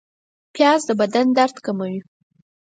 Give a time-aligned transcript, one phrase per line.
[0.53, 1.97] پیاز د بدن درد کموي